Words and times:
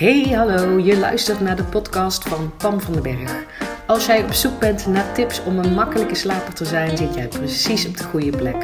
Hey, 0.00 0.22
hallo, 0.22 0.78
je 0.78 0.98
luistert 0.98 1.40
naar 1.40 1.56
de 1.56 1.64
podcast 1.64 2.28
van 2.28 2.52
Pam 2.56 2.80
van 2.80 2.92
den 2.92 3.02
Berg. 3.02 3.44
Als 3.86 4.06
jij 4.06 4.22
op 4.22 4.32
zoek 4.32 4.58
bent 4.58 4.86
naar 4.86 5.14
tips 5.14 5.42
om 5.44 5.58
een 5.58 5.74
makkelijke 5.74 6.14
slaper 6.14 6.54
te 6.54 6.64
zijn, 6.64 6.96
zit 6.96 7.14
jij 7.14 7.28
precies 7.28 7.86
op 7.86 7.96
de 7.96 8.04
goede 8.04 8.36
plek. 8.36 8.56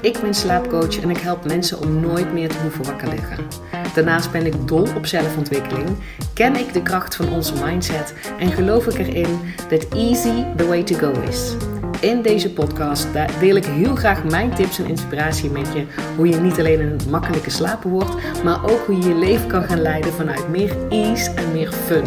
Ik 0.00 0.20
ben 0.20 0.34
slaapcoach 0.34 1.00
en 1.00 1.10
ik 1.10 1.16
help 1.16 1.44
mensen 1.44 1.80
om 1.80 2.00
nooit 2.00 2.32
meer 2.32 2.48
te 2.48 2.58
hoeven 2.62 2.84
wakker 2.84 3.08
liggen. 3.08 3.46
Daarnaast 3.94 4.32
ben 4.32 4.46
ik 4.46 4.68
dol 4.68 4.88
op 4.96 5.06
zelfontwikkeling, 5.06 5.88
ken 6.34 6.56
ik 6.56 6.72
de 6.72 6.82
kracht 6.82 7.16
van 7.16 7.32
onze 7.32 7.54
mindset 7.64 8.14
en 8.38 8.52
geloof 8.52 8.86
ik 8.86 8.98
erin 8.98 9.40
dat 9.68 9.88
easy 9.88 10.44
the 10.56 10.66
way 10.66 10.82
to 10.82 10.96
go 10.96 11.20
is. 11.28 11.56
In 12.00 12.22
deze 12.22 12.52
podcast 12.52 13.08
deel 13.40 13.56
ik 13.56 13.64
heel 13.64 13.96
graag 13.96 14.24
mijn 14.24 14.54
tips 14.54 14.78
en 14.78 14.86
inspiratie 14.86 15.50
met 15.50 15.72
je. 15.72 15.86
Hoe 16.16 16.28
je 16.28 16.36
niet 16.36 16.58
alleen 16.58 16.80
een 16.80 17.10
makkelijke 17.10 17.50
slaper 17.50 17.90
wordt, 17.90 18.42
maar 18.42 18.70
ook 18.70 18.86
hoe 18.86 18.96
je 18.96 19.08
je 19.08 19.14
leven 19.14 19.48
kan 19.48 19.62
gaan 19.62 19.80
leiden 19.80 20.12
vanuit 20.12 20.48
meer 20.48 20.88
ease 20.88 21.30
en 21.30 21.52
meer 21.52 21.72
fun. 21.72 22.04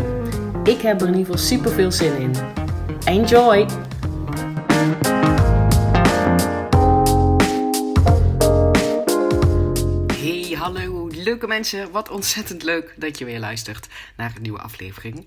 Ik 0.64 0.82
heb 0.82 1.02
er 1.02 1.08
in 1.08 1.16
ieder 1.16 1.34
geval 1.34 1.48
super 1.48 1.72
veel 1.72 1.92
zin 1.92 2.18
in. 2.18 2.32
Enjoy! 3.06 3.66
Hey, 10.18 10.56
hallo 10.58 11.08
leuke 11.12 11.48
mensen. 11.48 11.92
Wat 11.92 12.10
ontzettend 12.10 12.64
leuk 12.64 12.94
dat 12.98 13.18
je 13.18 13.26
weer 13.26 13.40
luistert 13.40 13.88
naar 14.18 14.32
een 14.36 14.42
nieuwe 14.42 14.60
aflevering. 14.60 15.26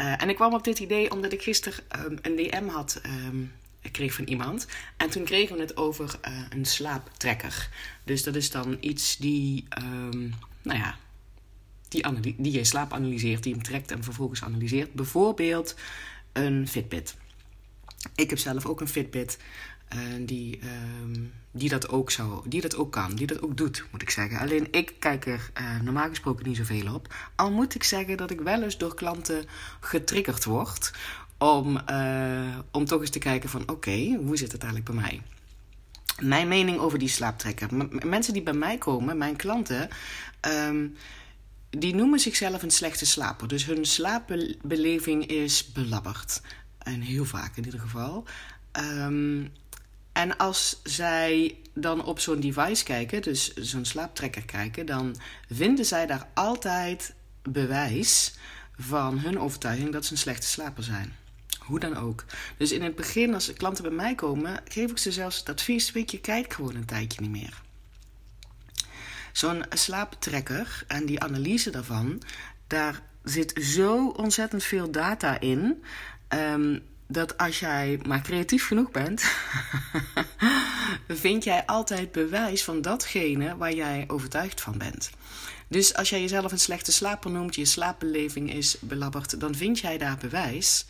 Uh, 0.00 0.22
en 0.22 0.28
ik 0.28 0.34
kwam 0.34 0.54
op 0.54 0.64
dit 0.64 0.78
idee 0.78 1.10
omdat 1.10 1.32
ik 1.32 1.42
gisteren 1.42 1.84
um, 2.06 2.18
een 2.22 2.36
DM 2.36 2.68
had 2.68 3.00
ik 3.04 3.67
kreeg 3.90 4.14
van 4.14 4.24
iemand. 4.24 4.66
En 4.96 5.10
toen 5.10 5.24
kregen 5.24 5.56
we 5.56 5.62
het 5.62 5.76
over 5.76 6.18
uh, 6.28 6.40
een 6.48 6.64
slaaptrekker. 6.64 7.68
Dus 8.04 8.22
dat 8.22 8.34
is 8.34 8.50
dan 8.50 8.76
iets 8.80 9.16
die, 9.16 9.64
um, 9.82 10.34
nou 10.62 10.78
ja, 10.78 10.96
die, 11.88 12.34
die 12.38 12.52
je 12.52 12.64
slaap 12.64 12.92
analyseert, 12.92 13.42
die 13.42 13.52
hem 13.52 13.62
trekt 13.62 13.90
en 13.90 14.04
vervolgens 14.04 14.42
analyseert. 14.42 14.92
Bijvoorbeeld 14.92 15.74
een 16.32 16.68
Fitbit. 16.68 17.16
Ik 18.14 18.30
heb 18.30 18.38
zelf 18.38 18.66
ook 18.66 18.80
een 18.80 18.88
Fitbit. 18.88 19.38
Uh, 19.94 20.26
die, 20.26 20.60
um, 21.02 21.32
die, 21.50 21.68
dat 21.68 21.88
ook 21.88 22.10
zou, 22.10 22.48
die 22.48 22.60
dat 22.60 22.76
ook 22.76 22.92
kan, 22.92 23.14
die 23.14 23.26
dat 23.26 23.42
ook 23.42 23.56
doet, 23.56 23.84
moet 23.90 24.02
ik 24.02 24.10
zeggen. 24.10 24.38
Alleen 24.38 24.68
ik 24.70 24.94
kijk 24.98 25.26
er 25.26 25.50
uh, 25.60 25.80
normaal 25.80 26.08
gesproken 26.08 26.46
niet 26.46 26.56
zoveel 26.56 26.94
op. 26.94 27.14
Al 27.34 27.50
moet 27.50 27.74
ik 27.74 27.82
zeggen 27.82 28.16
dat 28.16 28.30
ik 28.30 28.40
wel 28.40 28.62
eens 28.62 28.78
door 28.78 28.94
klanten 28.94 29.44
getriggerd 29.80 30.44
word 30.44 30.92
om, 31.38 31.80
uh, 31.90 32.58
om 32.72 32.84
toch 32.84 33.00
eens 33.00 33.10
te 33.10 33.18
kijken 33.18 33.48
van 33.48 33.68
oké, 33.68 34.18
hoe 34.24 34.36
zit 34.36 34.52
het 34.52 34.62
eigenlijk 34.62 34.92
bij 34.92 35.00
mij? 35.02 35.22
Mijn 36.20 36.48
mening 36.48 36.78
over 36.78 36.98
die 36.98 37.08
slaaptrekker. 37.08 37.68
Mensen 38.06 38.32
die 38.32 38.42
bij 38.42 38.52
mij 38.52 38.78
komen, 38.78 39.18
mijn 39.18 39.36
klanten, 39.36 39.88
um, 40.68 40.96
die 41.70 41.94
noemen 41.94 42.18
zichzelf 42.18 42.62
een 42.62 42.70
slechte 42.70 43.06
slaper. 43.06 43.48
Dus 43.48 43.64
hun 43.64 43.84
slaapbeleving 43.84 45.26
is 45.26 45.72
belabberd. 45.72 46.40
En 46.78 47.00
heel 47.00 47.24
vaak 47.24 47.56
in 47.56 47.64
ieder 47.64 47.80
geval. 47.80 48.24
Um, 48.72 49.52
en 50.12 50.36
als 50.36 50.80
zij 50.82 51.56
dan 51.74 52.04
op 52.04 52.18
zo'n 52.18 52.40
device 52.40 52.84
kijken, 52.84 53.22
dus 53.22 53.54
zo'n 53.54 53.84
slaaptrekker 53.84 54.44
kijken, 54.44 54.86
dan 54.86 55.16
vinden 55.50 55.84
zij 55.84 56.06
daar 56.06 56.28
altijd 56.34 57.14
bewijs 57.42 58.34
van 58.78 59.18
hun 59.18 59.38
overtuiging 59.38 59.92
dat 59.92 60.04
ze 60.04 60.12
een 60.12 60.18
slechte 60.18 60.46
slaper 60.46 60.84
zijn. 60.84 61.12
Hoe 61.68 61.78
dan 61.78 61.96
ook. 61.96 62.24
Dus 62.56 62.72
in 62.72 62.82
het 62.82 62.94
begin, 62.94 63.34
als 63.34 63.52
klanten 63.52 63.82
bij 63.82 63.92
mij 63.92 64.14
komen, 64.14 64.60
geef 64.68 64.90
ik 64.90 64.98
ze 64.98 65.12
zelfs 65.12 65.38
het 65.38 65.48
advies: 65.48 65.92
weet 65.92 66.10
je, 66.10 66.20
kijk 66.20 66.52
gewoon 66.52 66.74
een 66.74 66.84
tijdje 66.84 67.20
niet 67.20 67.30
meer. 67.30 67.62
Zo'n 69.32 69.64
slaaptrekker 69.70 70.84
en 70.86 71.06
die 71.06 71.20
analyse 71.20 71.70
daarvan, 71.70 72.22
daar 72.66 73.02
zit 73.24 73.52
zo 73.62 74.08
ontzettend 74.08 74.64
veel 74.64 74.90
data 74.90 75.40
in. 75.40 75.82
Um, 76.28 76.82
dat 77.06 77.38
als 77.38 77.58
jij 77.58 78.00
maar 78.06 78.22
creatief 78.22 78.66
genoeg 78.66 78.90
bent, 78.90 79.22
vind 81.08 81.44
jij 81.44 81.66
altijd 81.66 82.12
bewijs 82.12 82.64
van 82.64 82.82
datgene 82.82 83.56
waar 83.56 83.74
jij 83.74 84.04
overtuigd 84.06 84.60
van 84.60 84.78
bent. 84.78 85.10
Dus 85.68 85.94
als 85.94 86.10
jij 86.10 86.20
jezelf 86.20 86.52
een 86.52 86.58
slechte 86.58 86.92
slaper 86.92 87.30
noemt, 87.30 87.54
je 87.54 87.64
slaapbeleving 87.64 88.52
is 88.52 88.76
belabberd, 88.80 89.40
dan 89.40 89.54
vind 89.54 89.78
jij 89.78 89.98
daar 89.98 90.16
bewijs 90.16 90.86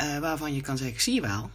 uh, 0.00 0.18
waarvan 0.18 0.54
je 0.54 0.60
kan 0.60 0.78
zeggen: 0.78 1.02
zie 1.02 1.14
je 1.14 1.20
wel. 1.20 1.50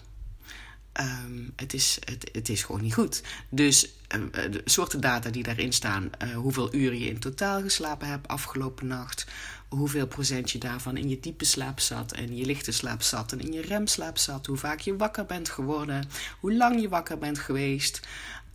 Um, 1.01 1.53
het, 1.55 1.73
is, 1.73 1.97
het, 2.05 2.29
het 2.31 2.49
is 2.49 2.63
gewoon 2.63 2.81
niet 2.81 2.93
goed. 2.93 3.23
Dus 3.49 3.89
uh, 4.15 4.51
de 4.51 4.61
soorten 4.65 5.01
data 5.01 5.29
die 5.29 5.43
daarin 5.43 5.73
staan, 5.73 6.09
uh, 6.23 6.35
hoeveel 6.35 6.73
uren 6.75 6.99
je 6.99 7.09
in 7.09 7.19
totaal 7.19 7.61
geslapen 7.61 8.07
hebt 8.07 8.27
afgelopen 8.27 8.87
nacht, 8.87 9.27
hoeveel 9.69 10.07
procent 10.07 10.51
je 10.51 10.57
daarvan 10.57 10.97
in 10.97 11.09
je 11.09 11.19
diepe 11.19 11.45
slaap 11.45 11.79
zat 11.79 12.11
en 12.11 12.35
je 12.35 12.45
lichte 12.45 12.71
slaap 12.71 13.01
zat 13.01 13.31
en 13.31 13.39
in 13.39 13.53
je 13.53 13.61
remslaap 13.61 14.17
zat, 14.17 14.45
hoe 14.45 14.57
vaak 14.57 14.79
je 14.79 14.95
wakker 14.95 15.25
bent 15.25 15.49
geworden, 15.49 16.09
hoe 16.39 16.53
lang 16.53 16.81
je 16.81 16.89
wakker 16.89 17.17
bent 17.17 17.39
geweest. 17.39 17.99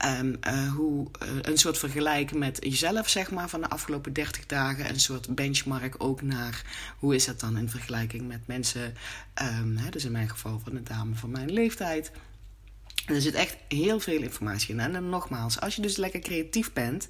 Um, 0.04 0.36
uh, 0.46 0.72
hoe, 0.72 1.06
uh, 1.22 1.28
een 1.40 1.58
soort 1.58 1.78
vergelijk 1.78 2.34
met 2.34 2.58
jezelf, 2.60 3.08
zeg 3.08 3.30
maar, 3.30 3.48
van 3.48 3.60
de 3.60 3.68
afgelopen 3.68 4.12
30 4.12 4.46
dagen. 4.46 4.88
Een 4.88 5.00
soort 5.00 5.34
benchmark 5.34 5.94
ook 5.98 6.22
naar 6.22 6.62
hoe 6.98 7.14
is 7.14 7.24
dat 7.24 7.40
dan 7.40 7.56
in 7.56 7.68
vergelijking 7.68 8.28
met 8.28 8.46
mensen, 8.46 8.94
um, 9.42 9.76
hè, 9.76 9.90
dus 9.90 10.04
in 10.04 10.12
mijn 10.12 10.28
geval 10.28 10.60
van 10.64 10.76
een 10.76 10.84
dame 10.84 11.14
van 11.14 11.30
mijn 11.30 11.52
leeftijd. 11.52 12.10
er 13.06 13.20
zit 13.20 13.34
echt 13.34 13.56
heel 13.68 14.00
veel 14.00 14.22
informatie 14.22 14.74
in. 14.74 14.80
En 14.80 15.08
nogmaals, 15.08 15.60
als 15.60 15.76
je 15.76 15.82
dus 15.82 15.96
lekker 15.96 16.20
creatief 16.20 16.72
bent, 16.72 17.06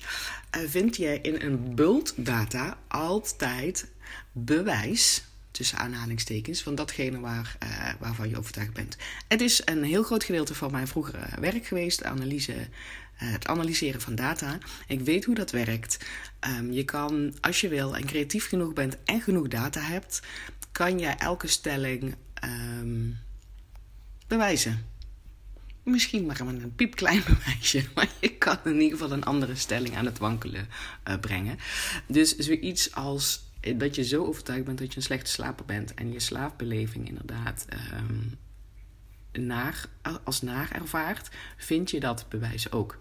uh, 0.56 0.68
vind 0.68 0.96
je 0.96 1.20
in 1.20 1.40
een 1.40 1.74
bult 1.74 2.12
data 2.16 2.78
altijd 2.88 3.90
bewijs 4.32 5.24
tussen 5.62 5.78
aanhalingstekens, 5.78 6.62
van 6.62 6.74
datgene 6.74 7.20
waar, 7.20 7.56
uh, 7.62 7.92
waarvan 7.98 8.28
je 8.28 8.38
overtuigd 8.38 8.72
bent. 8.72 8.96
Het 9.28 9.40
is 9.40 9.62
een 9.64 9.82
heel 9.82 10.02
groot 10.02 10.24
gedeelte 10.24 10.54
van 10.54 10.70
mijn 10.72 10.88
vroegere 10.88 11.40
werk 11.40 11.66
geweest, 11.66 12.04
analyse, 12.04 12.52
uh, 12.52 13.32
het 13.32 13.46
analyseren 13.46 14.00
van 14.00 14.14
data. 14.14 14.58
Ik 14.86 15.00
weet 15.00 15.24
hoe 15.24 15.34
dat 15.34 15.50
werkt. 15.50 15.98
Um, 16.58 16.72
je 16.72 16.84
kan, 16.84 17.34
als 17.40 17.60
je 17.60 17.68
wil 17.68 17.96
en 17.96 18.04
creatief 18.04 18.48
genoeg 18.48 18.72
bent 18.72 18.96
en 19.04 19.20
genoeg 19.20 19.48
data 19.48 19.80
hebt, 19.80 20.22
kan 20.72 20.98
je 20.98 21.06
elke 21.06 21.46
stelling 21.46 22.14
um, 22.44 23.18
bewijzen. 24.26 24.86
Misschien 25.82 26.26
maar 26.26 26.40
een 26.40 26.74
piepklein 26.76 27.22
bewijsje, 27.34 27.84
maar 27.94 28.08
je 28.20 28.34
kan 28.36 28.58
in 28.64 28.80
ieder 28.80 28.98
geval 28.98 29.12
een 29.12 29.24
andere 29.24 29.54
stelling 29.54 29.96
aan 29.96 30.06
het 30.06 30.18
wankelen 30.18 30.68
uh, 31.08 31.18
brengen. 31.20 31.58
Dus 32.06 32.36
zoiets 32.36 32.94
als 32.94 33.50
dat 33.76 33.94
je 33.94 34.04
zo 34.04 34.24
overtuigd 34.24 34.64
bent 34.64 34.78
dat 34.78 34.90
je 34.90 34.96
een 34.96 35.02
slechte 35.02 35.30
slaper 35.30 35.64
bent 35.64 35.94
en 35.94 36.12
je 36.12 36.20
slaapbeleving 36.20 37.08
inderdaad 37.08 37.66
um, 37.94 38.38
naar, 39.44 39.86
als 40.24 40.42
naar 40.42 40.70
ervaart, 40.70 41.30
vind 41.56 41.90
je 41.90 42.00
dat 42.00 42.26
bewijs 42.28 42.72
ook. 42.72 42.98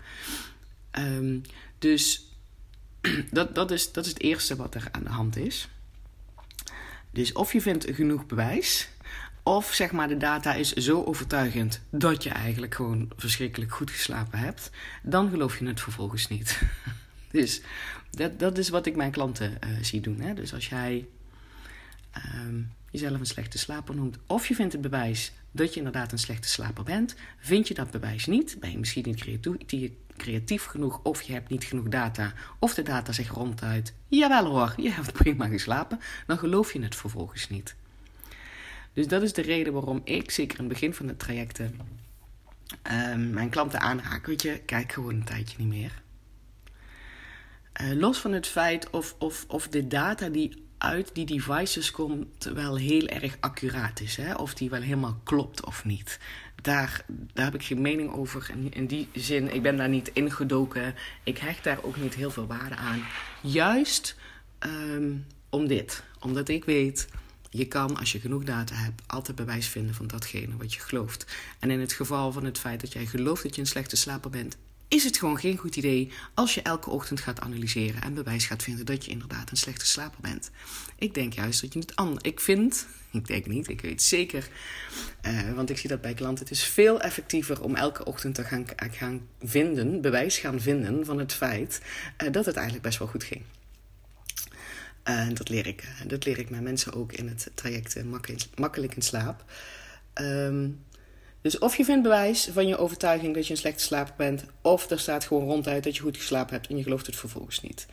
Um, 0.91 1.41
dus 1.79 2.35
dat, 3.31 3.55
dat, 3.55 3.71
is, 3.71 3.91
dat 3.91 4.05
is 4.05 4.11
het 4.11 4.21
eerste 4.21 4.55
wat 4.55 4.75
er 4.75 4.87
aan 4.91 5.03
de 5.03 5.09
hand 5.09 5.37
is. 5.37 5.69
Dus 7.11 7.31
of 7.31 7.53
je 7.53 7.61
vindt 7.61 7.85
genoeg 7.89 8.25
bewijs, 8.25 8.89
of 9.43 9.73
zeg 9.73 9.91
maar 9.91 10.07
de 10.07 10.17
data 10.17 10.53
is 10.53 10.73
zo 10.73 11.03
overtuigend 11.03 11.81
dat 11.89 12.23
je 12.23 12.29
eigenlijk 12.29 12.75
gewoon 12.75 13.11
verschrikkelijk 13.15 13.71
goed 13.71 13.91
geslapen 13.91 14.39
hebt, 14.39 14.71
dan 15.03 15.29
geloof 15.29 15.59
je 15.59 15.65
het 15.65 15.81
vervolgens 15.81 16.27
niet. 16.27 16.59
Dus 17.31 17.61
dat, 18.09 18.39
dat 18.39 18.57
is 18.57 18.69
wat 18.69 18.85
ik 18.85 18.95
mijn 18.95 19.11
klanten 19.11 19.51
uh, 19.51 19.69
zie 19.81 20.01
doen. 20.01 20.19
Hè? 20.19 20.33
Dus 20.33 20.53
als 20.53 20.69
jij 20.69 21.07
um, 22.35 22.71
jezelf 22.91 23.19
een 23.19 23.25
slechte 23.25 23.57
slaper 23.57 23.95
noemt, 23.95 24.17
of 24.27 24.47
je 24.47 24.55
vindt 24.55 24.73
het 24.73 24.81
bewijs 24.81 25.31
dat 25.51 25.73
je 25.73 25.77
inderdaad 25.77 26.11
een 26.11 26.19
slechte 26.19 26.47
slaper 26.47 26.83
bent, 26.83 27.15
vind 27.39 27.67
je 27.67 27.73
dat 27.73 27.91
bewijs 27.91 28.25
niet, 28.25 28.57
ben 28.59 28.71
je 28.71 28.77
misschien 28.77 29.03
niet 29.05 29.91
creatief, 30.17 30.65
genoeg, 30.65 30.99
of 31.03 31.21
je 31.21 31.33
hebt 31.33 31.49
niet 31.49 31.63
genoeg 31.63 31.87
data, 31.87 32.33
of 32.59 32.73
de 32.73 32.81
data 32.81 33.11
zegt 33.11 33.29
ronduit: 33.29 33.93
jawel 34.07 34.45
hoor, 34.45 34.73
je 34.77 34.91
hebt 34.91 35.13
prima 35.23 35.47
geslapen, 35.47 35.99
dan 36.27 36.37
geloof 36.37 36.73
je 36.73 36.81
het 36.81 36.95
vervolgens 36.95 37.49
niet. 37.49 37.75
Dus 38.93 39.07
dat 39.07 39.21
is 39.21 39.33
de 39.33 39.41
reden 39.41 39.73
waarom 39.73 40.01
ik, 40.03 40.31
zeker 40.31 40.57
in 40.57 40.63
het 40.63 40.73
begin 40.73 40.93
van 40.93 41.07
de 41.07 41.17
trajecten, 41.17 41.79
um, 42.91 43.29
mijn 43.29 43.49
klanten 43.49 43.79
aanraak. 43.79 44.25
Weet 44.25 44.41
je, 44.41 44.61
kijk 44.65 44.91
gewoon 44.91 45.15
een 45.15 45.23
tijdje 45.23 45.57
niet 45.57 45.67
meer. 45.67 46.00
Uh, 47.81 47.91
los 47.99 48.17
van 48.17 48.31
het 48.31 48.47
feit 48.47 48.89
of, 48.89 49.15
of, 49.17 49.45
of 49.47 49.67
de 49.67 49.87
data 49.87 50.29
die 50.29 50.69
uit 50.77 51.09
die 51.13 51.25
devices 51.25 51.91
komt 51.91 52.43
wel 52.43 52.77
heel 52.77 53.07
erg 53.07 53.37
accuraat 53.39 53.99
is. 53.99 54.15
Hè? 54.15 54.33
Of 54.33 54.53
die 54.53 54.69
wel 54.69 54.81
helemaal 54.81 55.19
klopt 55.23 55.65
of 55.65 55.85
niet. 55.85 56.19
Daar, 56.61 57.05
daar 57.33 57.45
heb 57.45 57.55
ik 57.55 57.63
geen 57.63 57.81
mening 57.81 58.13
over. 58.13 58.49
In, 58.53 58.73
in 58.73 58.85
die 58.85 59.07
zin, 59.13 59.53
ik 59.53 59.61
ben 59.61 59.77
daar 59.77 59.89
niet 59.89 60.11
ingedoken. 60.13 60.95
Ik 61.23 61.37
hecht 61.37 61.63
daar 61.63 61.83
ook 61.83 61.97
niet 61.97 62.13
heel 62.13 62.31
veel 62.31 62.47
waarde 62.47 62.75
aan. 62.75 63.03
Juist 63.41 64.15
um, 64.59 65.25
om 65.49 65.67
dit. 65.67 66.03
Omdat 66.19 66.49
ik 66.49 66.65
weet, 66.65 67.07
je 67.49 67.65
kan 67.65 67.97
als 67.97 68.11
je 68.11 68.19
genoeg 68.19 68.43
data 68.43 68.75
hebt 68.75 69.01
altijd 69.07 69.37
bewijs 69.37 69.67
vinden 69.67 69.95
van 69.95 70.07
datgene 70.07 70.57
wat 70.57 70.73
je 70.73 70.79
gelooft. 70.79 71.35
En 71.59 71.71
in 71.71 71.79
het 71.79 71.93
geval 71.93 72.31
van 72.31 72.45
het 72.45 72.59
feit 72.59 72.81
dat 72.81 72.93
jij 72.93 73.05
gelooft 73.05 73.43
dat 73.43 73.55
je 73.55 73.61
een 73.61 73.67
slechte 73.67 73.95
slaper 73.95 74.29
bent 74.29 74.57
is 74.91 75.03
het 75.03 75.17
gewoon 75.17 75.39
geen 75.39 75.57
goed 75.57 75.75
idee 75.75 76.11
als 76.33 76.53
je 76.53 76.61
elke 76.61 76.89
ochtend 76.89 77.19
gaat 77.19 77.39
analyseren 77.39 78.01
en 78.01 78.13
bewijs 78.13 78.45
gaat 78.45 78.63
vinden 78.63 78.85
dat 78.85 79.05
je 79.05 79.11
inderdaad 79.11 79.51
een 79.51 79.57
slechte 79.57 79.85
slaper 79.85 80.21
bent. 80.21 80.51
Ik 80.97 81.13
denk 81.13 81.33
juist 81.33 81.61
dat 81.61 81.73
je 81.73 81.79
het 81.79 81.95
anders. 81.95 82.23
Ik 82.23 82.39
vind, 82.39 82.87
ik 83.11 83.27
denk 83.27 83.47
niet, 83.47 83.69
ik 83.69 83.81
weet 83.81 84.01
zeker, 84.01 84.47
uh, 85.21 85.53
want 85.53 85.69
ik 85.69 85.77
zie 85.77 85.89
dat 85.89 86.01
bij 86.01 86.13
klanten. 86.13 86.43
Het 86.43 86.53
is 86.53 86.63
veel 86.63 87.01
effectiever 87.01 87.61
om 87.61 87.75
elke 87.75 88.05
ochtend 88.05 88.35
te 88.35 88.43
gaan, 88.43 88.65
gaan 88.75 89.27
vinden, 89.41 90.01
bewijs 90.01 90.37
gaan 90.37 90.61
vinden 90.61 91.05
van 91.05 91.19
het 91.19 91.33
feit 91.33 91.81
uh, 92.23 92.31
dat 92.31 92.45
het 92.45 92.55
eigenlijk 92.55 92.85
best 92.85 92.99
wel 92.99 93.07
goed 93.07 93.23
ging. 93.23 93.41
Uh, 95.09 95.27
dat 95.33 95.49
leer 95.49 95.67
ik. 95.67 95.87
Dat 96.07 96.25
leer 96.25 96.39
ik 96.39 96.49
mijn 96.49 96.63
mensen 96.63 96.93
ook 96.93 97.13
in 97.13 97.27
het 97.27 97.51
traject 97.53 98.03
Makkelijk 98.55 98.95
in 98.95 99.01
Slaap. 99.01 99.43
Um, 100.13 100.79
dus 101.41 101.59
of 101.59 101.77
je 101.77 101.85
vindt 101.85 102.03
bewijs 102.03 102.49
van 102.53 102.67
je 102.67 102.77
overtuiging 102.77 103.35
dat 103.35 103.45
je 103.45 103.53
een 103.53 103.59
slechte 103.59 103.83
slaper 103.83 104.13
bent, 104.17 104.43
of 104.61 104.89
er 104.89 104.99
staat 104.99 105.25
gewoon 105.25 105.47
ronduit 105.47 105.83
dat 105.83 105.95
je 105.95 106.01
goed 106.01 106.17
geslapen 106.17 106.53
hebt 106.53 106.67
en 106.67 106.77
je 106.77 106.83
gelooft 106.83 107.05
het 107.05 107.15
vervolgens 107.15 107.61
niet. 107.61 107.85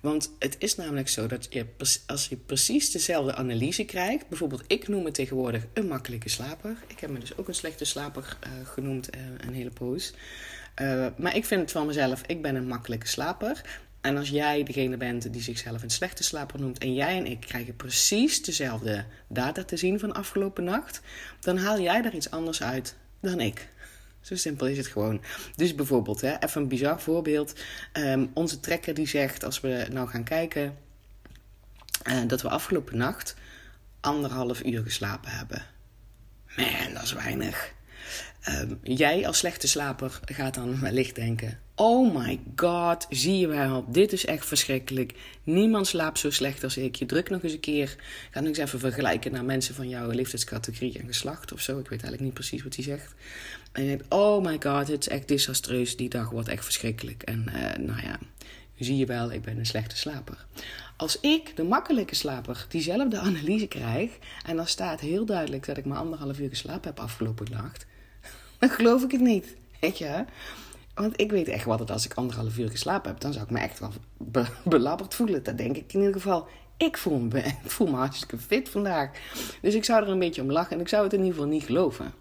Want 0.00 0.30
het 0.38 0.56
is 0.58 0.76
namelijk 0.76 1.08
zo 1.08 1.26
dat 1.26 1.46
je, 1.50 1.66
als 2.06 2.26
je 2.28 2.36
precies 2.36 2.90
dezelfde 2.90 3.34
analyse 3.34 3.84
krijgt, 3.84 4.28
bijvoorbeeld 4.28 4.64
ik 4.66 4.88
noem 4.88 5.02
me 5.02 5.10
tegenwoordig 5.10 5.66
een 5.72 5.88
makkelijke 5.88 6.28
slaper. 6.28 6.76
Ik 6.86 7.00
heb 7.00 7.10
me 7.10 7.18
dus 7.18 7.36
ook 7.36 7.48
een 7.48 7.54
slechte 7.54 7.84
slaper 7.84 8.36
uh, 8.46 8.68
genoemd 8.68 9.14
uh, 9.14 9.20
een 9.46 9.54
hele 9.54 9.70
poos. 9.70 10.12
Uh, 10.82 11.06
maar 11.16 11.36
ik 11.36 11.44
vind 11.44 11.60
het 11.60 11.70
van 11.70 11.86
mezelf, 11.86 12.22
ik 12.26 12.42
ben 12.42 12.54
een 12.54 12.66
makkelijke 12.66 13.08
slaper. 13.08 13.80
En 14.04 14.16
als 14.16 14.28
jij 14.28 14.62
degene 14.62 14.96
bent 14.96 15.32
die 15.32 15.42
zichzelf 15.42 15.82
een 15.82 15.90
slechte 15.90 16.22
slaper 16.22 16.60
noemt 16.60 16.78
en 16.78 16.94
jij 16.94 17.16
en 17.16 17.26
ik 17.26 17.40
krijgen 17.40 17.76
precies 17.76 18.42
dezelfde 18.42 19.04
data 19.28 19.64
te 19.64 19.76
zien 19.76 19.98
van 19.98 20.14
afgelopen 20.14 20.64
nacht, 20.64 21.00
dan 21.40 21.56
haal 21.56 21.80
jij 21.80 22.02
daar 22.02 22.14
iets 22.14 22.30
anders 22.30 22.62
uit 22.62 22.96
dan 23.20 23.40
ik. 23.40 23.68
Zo 24.20 24.36
simpel 24.36 24.66
is 24.66 24.76
het 24.76 24.86
gewoon. 24.86 25.22
Dus 25.56 25.74
bijvoorbeeld, 25.74 26.20
hè, 26.20 26.38
even 26.38 26.62
een 26.62 26.68
bizar 26.68 27.00
voorbeeld. 27.00 27.54
Um, 27.92 28.30
onze 28.34 28.60
trekker 28.60 28.94
die 28.94 29.08
zegt, 29.08 29.44
als 29.44 29.60
we 29.60 29.86
nou 29.90 30.08
gaan 30.08 30.24
kijken, 30.24 30.76
uh, 32.06 32.18
dat 32.26 32.42
we 32.42 32.48
afgelopen 32.48 32.96
nacht 32.96 33.34
anderhalf 34.00 34.64
uur 34.64 34.82
geslapen 34.82 35.30
hebben. 35.30 35.64
Man, 36.56 36.94
dat 36.94 37.02
is 37.02 37.12
weinig. 37.12 37.72
Um, 38.48 38.78
jij 38.82 39.26
als 39.26 39.38
slechte 39.38 39.68
slaper 39.68 40.20
gaat 40.24 40.54
dan 40.54 40.80
wellicht 40.80 41.14
denken: 41.14 41.58
Oh 41.74 42.14
my 42.14 42.40
god, 42.56 43.06
zie 43.10 43.38
je 43.38 43.46
wel, 43.46 43.84
dit 43.88 44.12
is 44.12 44.24
echt 44.24 44.46
verschrikkelijk. 44.46 45.14
Niemand 45.42 45.86
slaapt 45.86 46.18
zo 46.18 46.30
slecht 46.30 46.64
als 46.64 46.76
ik. 46.76 46.96
Je 46.96 47.06
drukt 47.06 47.30
nog 47.30 47.42
eens 47.42 47.52
een 47.52 47.60
keer. 47.60 47.96
Ga 48.30 48.40
nog 48.40 48.48
eens 48.48 48.58
even 48.58 48.78
vergelijken 48.78 49.32
naar 49.32 49.44
mensen 49.44 49.74
van 49.74 49.88
jouw 49.88 50.10
leeftijdscategorie 50.10 50.98
en 50.98 51.06
geslacht 51.06 51.52
of 51.52 51.60
zo. 51.60 51.78
Ik 51.78 51.88
weet 51.88 52.02
eigenlijk 52.02 52.22
niet 52.22 52.34
precies 52.34 52.62
wat 52.62 52.74
hij 52.74 52.84
zegt. 52.84 53.14
En 53.72 53.82
je 53.82 53.88
denkt: 53.88 54.04
Oh 54.08 54.44
my 54.44 54.56
god, 54.60 54.88
het 54.88 55.00
is 55.00 55.08
echt 55.08 55.28
desastreus. 55.28 55.96
Die 55.96 56.08
dag 56.08 56.30
wordt 56.30 56.48
echt 56.48 56.64
verschrikkelijk. 56.64 57.22
En 57.22 57.44
uh, 57.48 57.86
nou 57.86 58.02
ja, 58.02 58.18
zie 58.78 58.96
je 58.96 59.06
wel, 59.06 59.32
ik 59.32 59.42
ben 59.42 59.58
een 59.58 59.66
slechte 59.66 59.96
slaper. 59.96 60.46
Als 60.96 61.20
ik, 61.20 61.56
de 61.56 61.62
makkelijke 61.62 62.14
slaper, 62.14 62.66
diezelfde 62.68 63.18
analyse 63.28 63.66
krijg. 63.66 64.10
en 64.46 64.56
dan 64.56 64.66
staat 64.66 65.00
heel 65.00 65.24
duidelijk 65.24 65.66
dat 65.66 65.76
ik 65.76 65.84
maar 65.84 65.98
anderhalf 65.98 66.38
uur 66.38 66.48
geslapen 66.48 66.88
heb 66.88 67.00
afgelopen 67.00 67.50
nacht 67.50 67.86
dan 68.68 68.76
geloof 68.76 69.02
ik 69.02 69.10
het 69.10 69.20
niet. 69.20 69.56
Weet 69.80 69.98
je? 69.98 70.24
Want 70.94 71.20
ik 71.20 71.30
weet 71.30 71.48
echt 71.48 71.64
wat 71.64 71.78
het 71.78 71.90
als 71.90 72.04
ik 72.04 72.14
anderhalf 72.14 72.58
uur 72.58 72.70
geslapen 72.70 73.10
heb. 73.10 73.20
Dan 73.20 73.32
zou 73.32 73.44
ik 73.44 73.50
me 73.50 73.58
echt 73.58 73.78
wel 73.78 73.92
be 74.18 74.46
belabberd 74.64 75.14
voelen. 75.14 75.42
Dat 75.42 75.58
denk 75.58 75.76
ik 75.76 75.92
in 75.92 75.98
ieder 75.98 76.14
geval. 76.14 76.46
Ik 76.76 76.96
voel, 76.96 77.18
me, 77.18 77.38
ik 77.64 77.70
voel 77.70 77.86
me 77.86 77.96
hartstikke 77.96 78.38
fit 78.38 78.68
vandaag. 78.68 79.10
Dus 79.60 79.74
ik 79.74 79.84
zou 79.84 80.02
er 80.02 80.08
een 80.08 80.18
beetje 80.18 80.42
om 80.42 80.52
lachen. 80.52 80.72
En 80.72 80.80
ik 80.80 80.88
zou 80.88 81.02
het 81.04 81.12
in 81.12 81.18
ieder 81.18 81.34
geval 81.34 81.48
niet 81.48 81.64
geloven. 81.64 82.12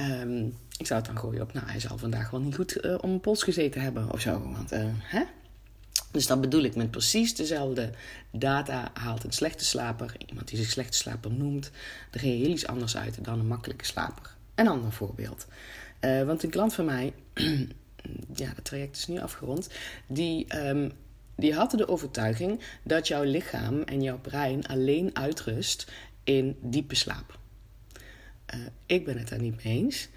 Um, 0.00 0.56
ik 0.76 0.86
zou 0.86 1.00
het 1.00 1.08
dan 1.08 1.18
gooien 1.18 1.42
op... 1.42 1.52
Nou, 1.52 1.66
hij 1.66 1.80
zal 1.80 1.98
vandaag 1.98 2.30
wel 2.30 2.40
niet 2.40 2.54
goed 2.54 2.84
uh, 2.84 2.94
om 3.00 3.10
een 3.10 3.20
pols 3.20 3.42
gezeten 3.42 3.80
hebben 3.80 4.12
of 4.12 4.20
zo. 4.20 4.52
Want, 4.52 4.72
uh, 4.72 4.84
hè? 4.98 5.22
Dus 6.10 6.26
dat 6.26 6.40
bedoel 6.40 6.62
ik 6.62 6.76
met 6.76 6.90
precies 6.90 7.34
dezelfde 7.34 7.90
data 8.30 8.90
haalt 8.94 9.24
een 9.24 9.32
slechte 9.32 9.64
slaper, 9.64 10.14
iemand 10.26 10.48
die 10.48 10.58
zich 10.58 10.70
slechte 10.70 10.96
slaper 10.96 11.32
noemt, 11.32 11.70
er 12.10 12.20
heel 12.20 12.48
iets 12.48 12.66
anders 12.66 12.96
uit 12.96 13.24
dan 13.24 13.38
een 13.38 13.46
makkelijke 13.46 13.84
slaper. 13.84 14.38
Een 14.60 14.68
ander 14.68 14.92
voorbeeld. 14.92 15.46
Uh, 16.00 16.22
want 16.22 16.42
een 16.42 16.50
klant 16.50 16.74
van 16.74 16.84
mij, 16.84 17.12
ja, 18.42 18.52
traject 18.62 18.96
is 18.96 19.06
nu 19.06 19.20
afgerond, 19.20 19.68
die, 20.06 20.66
um, 20.68 20.92
die 21.36 21.54
had 21.54 21.70
de 21.70 21.88
overtuiging 21.88 22.60
dat 22.82 23.08
jouw 23.08 23.22
lichaam 23.22 23.82
en 23.82 24.02
jouw 24.02 24.18
brein 24.18 24.66
alleen 24.66 25.16
uitrust 25.16 25.92
in 26.24 26.56
diepe 26.60 26.94
slaap. 26.94 27.38
Uh, 28.54 28.60
ik 28.86 29.04
ben 29.04 29.18
het 29.18 29.28
daar 29.28 29.40
niet 29.40 29.64
mee 29.64 29.76
eens. 29.76 30.08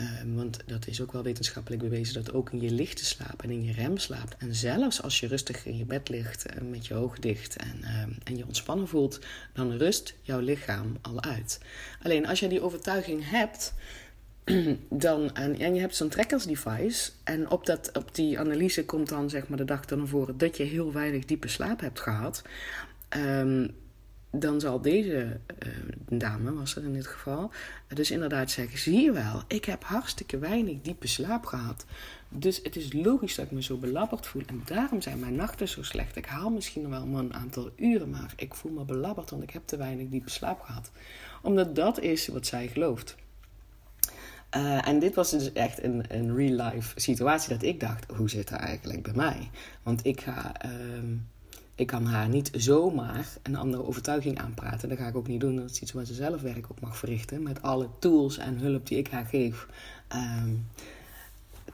Uh, 0.00 0.34
want 0.34 0.58
dat 0.66 0.86
is 0.86 1.00
ook 1.00 1.12
wel 1.12 1.22
wetenschappelijk 1.22 1.82
bewezen 1.82 2.14
dat 2.14 2.32
ook 2.32 2.50
in 2.50 2.60
je 2.60 2.70
lichte 2.70 3.04
slaap 3.04 3.42
en 3.42 3.50
in 3.50 3.64
je 3.64 3.72
remslaap. 3.72 4.34
En 4.38 4.54
zelfs 4.54 5.02
als 5.02 5.20
je 5.20 5.26
rustig 5.26 5.66
in 5.66 5.76
je 5.76 5.84
bed 5.84 6.08
ligt 6.08 6.46
uh, 6.50 6.70
met 6.70 6.86
je 6.86 6.94
ogen 6.94 7.20
dicht 7.20 7.56
en, 7.56 7.80
uh, 7.80 8.00
en 8.24 8.36
je 8.36 8.46
ontspannen 8.46 8.88
voelt, 8.88 9.20
dan 9.52 9.76
rust 9.76 10.14
jouw 10.22 10.40
lichaam 10.40 10.96
al 11.00 11.22
uit. 11.22 11.60
Alleen 12.02 12.26
als 12.26 12.40
je 12.40 12.48
die 12.48 12.62
overtuiging 12.62 13.30
hebt, 13.30 13.74
dan, 14.88 15.34
en, 15.34 15.58
en 15.58 15.74
je 15.74 15.80
hebt 15.80 15.96
zo'n 15.96 16.08
trackers 16.08 16.44
device 16.44 17.10
en 17.24 17.50
op, 17.50 17.66
dat, 17.66 17.90
op 17.96 18.14
die 18.14 18.38
analyse 18.38 18.84
komt 18.84 19.08
dan 19.08 19.30
zeg 19.30 19.48
maar 19.48 19.58
de 19.58 19.64
dag 19.64 19.84
voren 20.04 20.38
dat 20.38 20.56
je 20.56 20.62
heel 20.62 20.92
weinig 20.92 21.24
diepe 21.24 21.48
slaap 21.48 21.80
hebt 21.80 22.00
gehad. 22.00 22.42
Um, 23.16 23.74
dan 24.38 24.60
zal 24.60 24.80
deze 24.80 25.40
uh, 25.66 25.72
dame, 26.08 26.52
was 26.52 26.76
er 26.76 26.84
in 26.84 26.92
dit 26.92 27.06
geval, 27.06 27.50
dus 27.88 28.10
inderdaad 28.10 28.50
zeggen: 28.50 28.78
Zie 28.78 29.00
je 29.00 29.12
wel, 29.12 29.42
ik 29.46 29.64
heb 29.64 29.84
hartstikke 29.84 30.38
weinig 30.38 30.80
diepe 30.82 31.06
slaap 31.06 31.46
gehad. 31.46 31.84
Dus 32.28 32.60
het 32.62 32.76
is 32.76 32.92
logisch 32.92 33.34
dat 33.34 33.44
ik 33.44 33.50
me 33.50 33.62
zo 33.62 33.76
belabberd 33.76 34.26
voel. 34.26 34.42
En 34.46 34.62
daarom 34.64 35.02
zijn 35.02 35.18
mijn 35.18 35.34
nachten 35.34 35.68
zo 35.68 35.82
slecht. 35.82 36.16
Ik 36.16 36.26
haal 36.26 36.50
misschien 36.50 36.90
wel 36.90 37.06
maar 37.06 37.20
een 37.20 37.34
aantal 37.34 37.70
uren, 37.76 38.10
maar 38.10 38.32
ik 38.36 38.54
voel 38.54 38.72
me 38.72 38.84
belabberd, 38.84 39.30
want 39.30 39.42
ik 39.42 39.50
heb 39.50 39.62
te 39.64 39.76
weinig 39.76 40.08
diepe 40.08 40.30
slaap 40.30 40.60
gehad. 40.60 40.90
Omdat 41.42 41.74
dat 41.74 42.00
is 42.00 42.26
wat 42.26 42.46
zij 42.46 42.68
gelooft. 42.68 43.16
Uh, 44.56 44.88
en 44.88 44.98
dit 44.98 45.14
was 45.14 45.30
dus 45.30 45.52
echt 45.52 45.82
een, 45.82 46.04
een 46.08 46.36
real-life 46.36 47.00
situatie 47.00 47.48
dat 47.48 47.62
ik 47.62 47.80
dacht: 47.80 48.10
hoe 48.16 48.30
zit 48.30 48.48
dat 48.48 48.60
eigenlijk 48.60 49.02
bij 49.02 49.14
mij? 49.14 49.50
Want 49.82 50.06
ik 50.06 50.20
ga. 50.20 50.52
Uh, 50.64 50.70
ik 51.74 51.86
kan 51.86 52.04
haar 52.04 52.28
niet 52.28 52.50
zomaar 52.52 53.28
een 53.42 53.56
andere 53.56 53.86
overtuiging 53.86 54.38
aanpraten. 54.38 54.88
Dat 54.88 54.98
ga 54.98 55.06
ik 55.06 55.16
ook 55.16 55.28
niet 55.28 55.40
doen. 55.40 55.56
Dat 55.56 55.70
is 55.70 55.80
iets 55.80 55.92
waar 55.92 56.04
ze 56.04 56.14
zelf 56.14 56.40
werk 56.40 56.70
op 56.70 56.80
mag 56.80 56.96
verrichten. 56.96 57.42
Met 57.42 57.62
alle 57.62 57.88
tools 57.98 58.38
en 58.38 58.58
hulp 58.58 58.86
die 58.86 58.98
ik 58.98 59.08
haar 59.08 59.26
geef. 59.26 59.66
Um, 60.14 60.66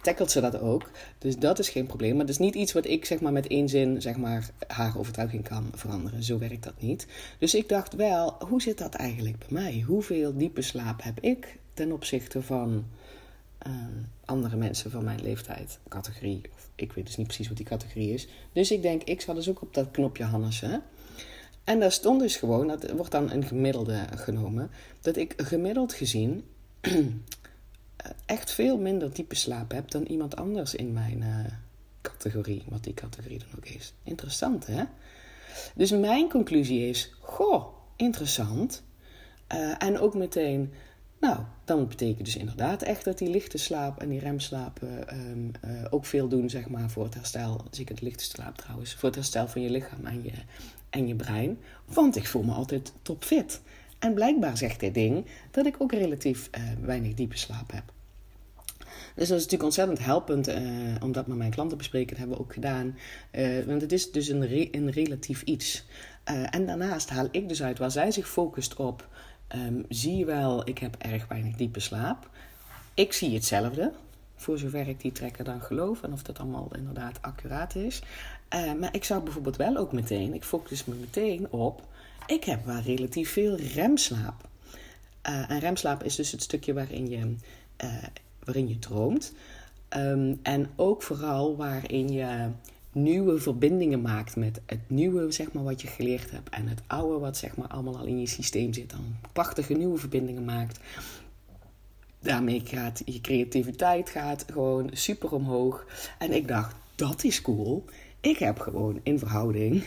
tackelt 0.00 0.31
ze 0.31 0.41
dat 0.41 0.61
ook. 0.61 0.91
Dus 1.19 1.38
dat 1.38 1.58
is 1.58 1.69
geen 1.69 1.87
probleem. 1.87 2.17
Maar 2.17 2.26
dat 2.26 2.35
is 2.35 2.38
niet 2.38 2.55
iets 2.55 2.73
wat 2.73 2.87
ik 2.87 3.05
zeg 3.05 3.20
maar, 3.20 3.32
met 3.32 3.47
één 3.47 3.69
zin 3.69 4.02
zeg 4.02 4.16
maar, 4.16 4.50
haar 4.66 4.99
overtuiging 4.99 5.49
kan 5.49 5.71
veranderen. 5.75 6.23
Zo 6.23 6.38
werkt 6.38 6.64
dat 6.64 6.80
niet. 6.80 7.07
Dus 7.38 7.54
ik 7.54 7.69
dacht 7.69 7.95
wel, 7.95 8.37
hoe 8.49 8.62
zit 8.62 8.78
dat 8.78 8.95
eigenlijk 8.95 9.38
bij 9.38 9.62
mij? 9.62 9.85
Hoeveel 9.87 10.37
diepe 10.37 10.62
slaap 10.62 11.02
heb 11.02 11.21
ik 11.21 11.59
ten 11.75 11.92
opzichte 11.92 12.42
van 12.42 12.85
uh, 13.67 13.73
andere 14.25 14.57
mensen 14.57 14.90
van 14.90 15.05
mijn 15.05 15.23
leeftijd, 15.23 15.79
categorie? 15.88 16.40
ik 16.81 16.93
weet 16.93 17.07
dus 17.07 17.17
niet 17.17 17.26
precies 17.26 17.49
wat 17.49 17.57
die 17.57 17.67
categorie 17.67 18.12
is. 18.12 18.29
Dus 18.52 18.71
ik 18.71 18.83
denk, 18.83 19.02
ik 19.02 19.21
zal 19.21 19.35
dus 19.35 19.49
ook 19.49 19.62
op 19.62 19.75
dat 19.75 19.90
knopje 19.90 20.25
Hannessen. 20.25 20.83
En 21.64 21.81
daar 21.81 21.93
stond 21.93 22.21
dus 22.21 22.37
gewoon, 22.37 22.67
dat 22.67 22.90
wordt 22.90 23.11
dan 23.11 23.31
een 23.31 23.45
gemiddelde 23.45 24.05
genomen, 24.14 24.71
dat 25.00 25.17
ik 25.17 25.35
gemiddeld 25.37 25.93
gezien 25.93 26.45
echt 28.26 28.50
veel 28.50 28.79
minder 28.79 29.12
diepe 29.12 29.35
slaap 29.35 29.71
heb 29.71 29.90
dan 29.90 30.05
iemand 30.05 30.37
anders 30.37 30.75
in 30.75 30.93
mijn 30.93 31.21
uh, 31.21 31.45
categorie, 32.00 32.64
wat 32.69 32.85
die 32.85 32.95
categorie 32.95 33.38
dan 33.38 33.49
ook 33.57 33.67
is. 33.67 33.93
Interessant, 34.02 34.67
hè? 34.67 34.85
Dus 35.75 35.90
mijn 35.90 36.29
conclusie 36.29 36.88
is, 36.88 37.12
goh, 37.21 37.67
interessant. 37.97 38.83
Uh, 39.55 39.83
en 39.83 39.99
ook 39.99 40.14
meteen 40.14 40.73
nou, 41.21 41.39
dan 41.65 41.89
betekent 41.89 42.25
dus 42.25 42.37
inderdaad 42.37 42.83
echt 42.83 43.05
dat 43.05 43.19
die 43.19 43.29
lichte 43.29 43.59
slaap 43.59 44.00
en 44.00 44.09
die 44.09 44.21
remslapen 44.21 45.17
um, 45.31 45.50
uh, 45.65 45.85
ook 45.91 46.07
veel 46.07 46.29
doen 46.29 46.50
zeg 46.50 46.69
maar, 46.69 46.91
voor 46.91 47.05
het 47.05 47.15
herstel. 47.15 47.65
Ik 47.79 47.89
het 47.89 48.00
lichte 48.00 48.25
slaap 48.25 48.57
trouwens. 48.57 48.95
Voor 48.95 49.09
het 49.09 49.15
herstel 49.15 49.49
van 49.49 49.62
je 49.62 49.71
lichaam 49.71 50.07
en 50.07 50.23
je, 50.23 50.33
en 50.91 51.07
je 51.07 51.15
brein. 51.15 51.59
Want 51.85 52.17
ik 52.17 52.27
voel 52.27 52.43
me 52.43 52.53
altijd 52.53 52.93
topfit. 53.03 53.61
En 53.99 54.15
blijkbaar 54.15 54.57
zegt 54.57 54.81
dit 54.81 54.95
ding 54.95 55.27
dat 55.50 55.67
ik 55.67 55.75
ook 55.79 55.93
relatief 55.93 56.50
uh, 56.55 56.62
weinig 56.81 57.15
diepe 57.15 57.39
slaap 57.39 57.73
heb. 57.73 57.93
Dus 59.15 59.29
dat 59.29 59.39
is 59.39 59.45
natuurlijk 59.45 59.62
ontzettend 59.62 59.99
helpend 59.99 60.49
uh, 60.49 60.57
om 61.03 61.12
dat 61.12 61.27
met 61.27 61.37
mijn 61.37 61.50
klanten 61.50 61.77
te 61.77 61.83
bespreken. 61.83 62.09
Dat 62.09 62.19
hebben 62.19 62.37
we 62.37 62.43
ook 62.43 62.53
gedaan. 62.53 62.97
Want 63.67 63.81
het 63.81 63.93
is 63.93 64.12
dus 64.12 64.29
een, 64.29 64.47
re 64.47 64.69
een 64.71 64.91
relatief 64.91 65.43
iets. 65.43 65.87
En 66.25 66.67
daarnaast 66.67 67.11
haal 67.11 67.29
ik 67.31 67.49
dus 67.49 67.62
uit 67.62 67.79
waar 67.79 67.91
zij 67.91 68.11
zich 68.11 68.29
focust 68.29 68.77
op 68.77 69.09
um, 69.54 69.85
zie 69.88 70.16
je 70.16 70.25
wel, 70.25 70.69
ik 70.69 70.78
heb 70.78 70.97
erg 70.99 71.28
weinig 71.28 71.57
diepe 71.57 71.80
slaap. 71.80 72.28
Ik 72.95 73.12
zie 73.12 73.35
hetzelfde, 73.35 73.92
voor 74.37 74.59
zover 74.59 74.88
ik 74.88 75.00
die 75.00 75.12
trekker 75.12 75.45
dan 75.45 75.61
geloof 75.61 76.02
en 76.02 76.12
of 76.12 76.23
dat 76.23 76.38
allemaal 76.38 76.69
inderdaad 76.76 77.23
accuraat 77.23 77.75
is. 77.75 78.02
Uh, 78.54 78.73
maar 78.73 78.95
ik 78.95 79.04
zou 79.04 79.23
bijvoorbeeld 79.23 79.57
wel 79.57 79.76
ook 79.76 79.92
meteen, 79.92 80.35
ik 80.35 80.45
focus 80.45 80.85
me 80.85 80.95
meteen 80.95 81.52
op, 81.52 81.83
ik 82.26 82.45
heb 82.45 82.64
wel 82.64 82.80
relatief 82.80 83.33
veel 83.33 83.57
remslaap. 83.57 84.49
Uh, 85.28 85.50
en 85.50 85.59
remslaap 85.59 86.02
is 86.02 86.16
dus 86.16 86.33
het 86.33 86.42
stukje 86.42 86.73
waarin 86.73 87.09
je, 87.09 87.35
uh, 87.85 88.02
waarin 88.45 88.69
je 88.69 88.78
droomt. 88.78 89.33
Ehm, 89.88 90.35
en 90.42 90.71
ook 90.76 91.02
vooral 91.02 91.57
waarin 91.57 92.09
je 92.09 92.49
nieuwe 92.92 93.38
verbindingen 93.38 94.00
maakt 94.00 94.37
met 94.37 94.61
het 94.66 94.80
nieuwe, 94.87 95.30
zeg 95.30 95.52
maar, 95.52 95.64
wat 95.64 95.80
je 95.80 95.88
geleerd 95.88 96.30
hebt. 96.30 96.49
En 96.49 96.68
het 96.68 96.82
oude, 96.87 97.18
wat 97.18 97.37
zeg 97.37 97.56
maar 97.56 97.68
allemaal 97.68 97.99
al 97.99 98.04
in 98.04 98.20
je 98.20 98.26
systeem 98.26 98.73
zit. 98.73 98.90
Dan 98.90 99.16
prachtige 99.32 99.73
nieuwe 99.73 99.99
verbindingen 99.99 100.44
maakt. 100.44 100.80
Daarmee 102.20 102.62
gaat 102.64 103.02
je 103.04 103.20
creativiteit 103.20 104.11
gaat 104.11 104.44
gewoon 104.52 104.90
super 104.92 105.32
omhoog. 105.32 105.87
En 106.18 106.32
ik 106.32 106.49
dacht, 106.49 106.75
dat 106.94 107.25
is 107.25 107.42
cool. 107.42 107.85
Ik 108.20 108.38
heb 108.38 108.59
gewoon 108.59 109.00
in 109.02 109.18
verhouding 109.18 109.85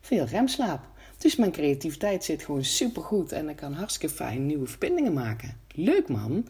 veel 0.00 0.24
remslaap. 0.24 0.86
Dus 1.18 1.36
mijn 1.36 1.52
creativiteit 1.52 2.24
zit 2.24 2.42
gewoon 2.42 2.64
super 2.64 3.02
goed 3.02 3.32
en 3.32 3.48
ik 3.48 3.56
kan 3.56 3.72
hartstikke 3.72 4.14
fijn 4.14 4.46
nieuwe 4.46 4.66
verbindingen 4.66 5.12
maken. 5.12 5.56
Leuk 5.74 6.08
man. 6.08 6.46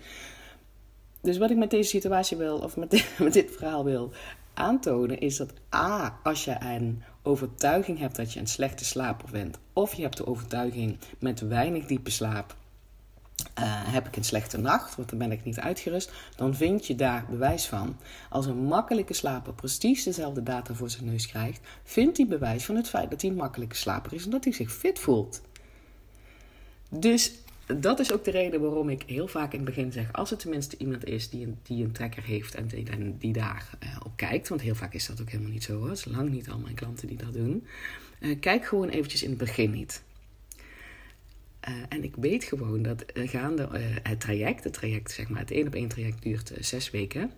Dus 1.21 1.38
wat 1.38 1.50
ik 1.50 1.57
met 1.57 1.71
deze 1.71 1.88
situatie 1.88 2.37
wil, 2.37 2.59
of 2.59 2.76
met 2.76 3.04
met 3.18 3.33
dit 3.33 3.50
verhaal 3.50 3.85
wil 3.85 4.12
aantonen, 4.59 5.19
is 5.21 5.37
dat 5.37 5.53
A, 5.75 6.19
als 6.23 6.45
je 6.45 6.57
een 6.61 7.03
overtuiging 7.23 7.99
hebt 7.99 8.17
dat 8.17 8.33
je 8.33 8.41
een 8.41 8.47
slechte 8.47 8.85
slaper 8.85 9.31
bent, 9.31 9.59
of 9.73 9.95
je 9.95 10.03
hebt 10.03 10.17
de 10.17 10.27
overtuiging 10.27 10.99
met 11.19 11.41
weinig 11.41 11.87
diepe 11.87 12.11
slaap, 12.11 12.57
uh, 13.59 13.65
heb 13.93 14.07
ik 14.07 14.17
een 14.17 14.25
slechte 14.25 14.59
nacht, 14.59 14.97
want 14.97 15.09
dan 15.09 15.19
ben 15.19 15.33
ik 15.33 15.45
niet 15.45 15.61
uitgerust, 15.61 16.12
dan 16.37 16.55
vind 16.55 16.87
je 16.87 16.95
daar 16.95 17.25
bewijs 17.31 17.67
van. 17.67 17.97
Als 18.31 18.47
een 18.47 18.65
makkelijke 18.65 19.15
slaper 19.15 19.53
precies 19.53 20.05
dezelfde 20.05 20.43
data 20.43 20.75
voor 20.75 20.91
zijn 20.91 21.05
neus 21.05 21.27
krijgt, 21.27 21.61
vindt 21.85 22.17
hij 22.17 22.27
bewijs 22.27 22.65
van 22.65 22.77
het 22.77 22.88
feit 22.88 23.11
dat 23.11 23.21
hij 23.21 23.31
een 23.31 23.37
makkelijke 23.37 23.77
slaper 23.77 24.12
is 24.12 24.25
en 24.25 24.31
dat 24.31 24.45
hij 24.45 24.53
zich 24.53 24.73
fit 24.73 24.99
voelt. 24.99 25.41
Dus 26.88 27.33
dat 27.77 27.99
is 27.99 28.13
ook 28.13 28.25
de 28.25 28.31
reden 28.31 28.61
waarom 28.61 28.89
ik 28.89 29.03
heel 29.07 29.29
vaak 29.29 29.53
in 29.53 29.59
het 29.59 29.69
begin 29.69 29.93
zeg: 29.93 30.13
als 30.13 30.31
er 30.31 30.37
tenminste 30.37 30.77
iemand 30.77 31.05
is 31.05 31.31
die 31.31 31.47
een, 31.47 31.59
die 31.63 31.85
een 31.85 31.93
trekker 31.93 32.23
heeft 32.25 32.55
en 32.55 32.67
die, 32.67 33.17
die 33.19 33.33
daar 33.33 33.71
uh, 33.83 33.97
op 34.05 34.13
kijkt, 34.17 34.49
want 34.49 34.61
heel 34.61 34.75
vaak 34.75 34.95
is 34.95 35.07
dat 35.07 35.21
ook 35.21 35.31
helemaal 35.31 35.53
niet 35.53 35.65
zo 35.65 35.79
hoor, 35.79 35.91
het 35.91 36.07
lang 36.07 36.31
niet 36.31 36.51
al 36.51 36.59
mijn 36.59 36.75
klanten 36.75 37.09
die 37.09 37.17
dat 37.17 37.33
doen. 37.33 37.67
Uh, 38.21 38.37
kijk 38.41 38.67
gewoon 38.67 38.89
eventjes 38.89 39.23
in 39.23 39.29
het 39.29 39.39
begin 39.39 39.71
niet. 39.71 40.03
Uh, 41.69 41.75
en 41.89 42.05
ik 42.05 42.15
weet 42.17 42.45
gewoon 42.45 42.83
dat 42.83 43.05
gaande 43.15 43.69
het 44.03 44.21
traject, 44.21 44.65
het 44.65 44.73
traject 44.73 45.11
zeg 45.11 45.29
maar, 45.29 45.41
het 45.41 45.51
één 45.51 45.67
op 45.67 45.75
één 45.75 45.89
traject 45.89 46.23
duurt 46.23 46.53
zes 46.61 46.91
weken. 46.91 47.33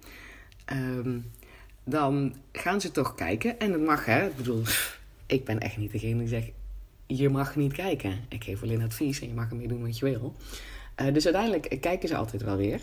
Um, 0.72 1.24
dan 1.84 2.34
gaan 2.52 2.80
ze 2.80 2.90
toch 2.90 3.14
kijken 3.14 3.58
en 3.58 3.72
dat 3.72 3.80
mag 3.80 4.04
hè. 4.04 4.26
Ik 4.26 4.36
bedoel, 4.36 4.62
ik 5.26 5.44
ben 5.44 5.60
echt 5.60 5.76
niet 5.76 5.92
degene 5.92 6.18
die 6.18 6.28
zegt 6.28 6.50
je 7.16 7.28
mag 7.28 7.56
niet 7.56 7.72
kijken. 7.72 8.18
Ik 8.28 8.44
geef 8.44 8.62
alleen 8.62 8.82
advies 8.82 9.20
en 9.20 9.28
je 9.28 9.34
mag 9.34 9.50
ermee 9.50 9.68
doen 9.68 9.82
wat 9.82 9.98
je 9.98 10.04
wil. 10.04 10.34
Uh, 11.00 11.12
dus 11.12 11.24
uiteindelijk 11.24 11.80
kijken 11.80 12.08
ze 12.08 12.16
altijd 12.16 12.42
wel 12.42 12.56
weer. 12.56 12.80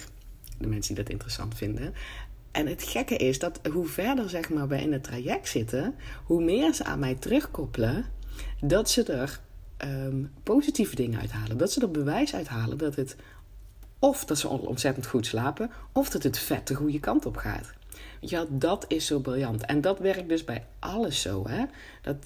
De 0.57 0.67
mensen 0.67 0.96
die 0.96 1.03
dat 1.03 1.13
interessant 1.13 1.55
vinden. 1.55 1.93
En 2.51 2.67
het 2.67 2.84
gekke 2.84 3.17
is 3.17 3.39
dat 3.39 3.60
hoe 3.72 3.86
verder 3.86 4.29
zeg 4.29 4.50
maar, 4.50 4.67
we 4.67 4.81
in 4.81 4.93
het 4.93 5.03
traject 5.03 5.48
zitten, 5.48 5.96
hoe 6.24 6.43
meer 6.43 6.74
ze 6.74 6.84
aan 6.84 7.00
mij 7.00 7.15
terugkoppelen 7.15 8.05
dat 8.62 8.89
ze 8.89 9.03
er 9.03 9.39
um, 9.86 10.31
positieve 10.43 10.96
dingen 10.96 11.19
uithalen. 11.19 11.57
Dat 11.57 11.72
ze 11.72 11.81
er 11.81 11.91
bewijs 11.91 12.36
uithalen 12.36 12.77
dat 12.77 12.96
het 12.96 13.15
of 14.00 14.25
dat 14.25 14.38
ze 14.38 14.48
ontzettend 14.48 15.07
goed 15.07 15.25
slapen, 15.25 15.72
of 15.91 16.10
dat 16.10 16.24
het 16.24 16.39
vet 16.39 16.67
de 16.67 16.75
goede 16.75 17.00
kant 17.00 17.25
op 17.25 17.38
gaat. 17.38 17.74
Ja, 18.19 18.46
dat 18.50 18.86
is 18.88 19.05
zo 19.05 19.19
briljant. 19.19 19.65
En 19.65 19.81
dat 19.81 20.00
werkt 20.00 20.29
dus 20.29 20.43
bij 20.43 20.65
alles 20.79 21.22
zo. 21.22 21.48
Hè? 21.48 21.65
Dat, 22.01 22.17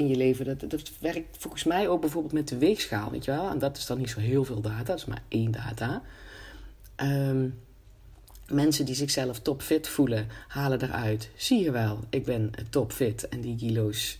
in 0.00 0.08
je 0.08 0.16
leven. 0.16 0.44
Dat, 0.44 0.70
dat 0.70 0.90
werkt 0.98 1.36
volgens 1.38 1.64
mij 1.64 1.88
ook 1.88 2.00
bijvoorbeeld 2.00 2.32
met 2.32 2.48
de 2.48 2.58
weegschaal, 2.58 3.10
weet 3.10 3.24
je 3.24 3.30
wel. 3.30 3.50
En 3.50 3.58
dat 3.58 3.76
is 3.76 3.86
dan 3.86 3.98
niet 3.98 4.10
zo 4.10 4.20
heel 4.20 4.44
veel 4.44 4.60
data, 4.60 4.82
dat 4.82 4.98
is 4.98 5.04
maar 5.04 5.22
één 5.28 5.50
data. 5.50 6.02
Ehm, 6.96 7.48
mensen 8.48 8.84
die 8.84 8.94
zichzelf 8.94 9.40
topfit 9.40 9.88
voelen, 9.88 10.26
halen 10.48 10.82
eruit. 10.82 11.30
Zie 11.36 11.62
je 11.62 11.70
wel, 11.70 11.98
ik 12.10 12.24
ben 12.24 12.50
topfit 12.70 13.28
en 13.28 13.40
die 13.40 13.56
kilo's, 13.56 14.18